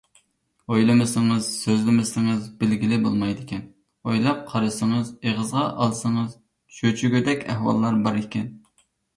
[0.75, 3.61] ئويلىمىسىڭىز، سۆزلىمىسىڭىز بىلگىلى بولمايدىكەن،
[4.07, 6.35] ئويلاپ قارىسىڭىز، ئېغىزغا ئالسىڭىز
[6.79, 8.51] چۆچۈگىدەك ئەھۋاللار بار ئىكەن.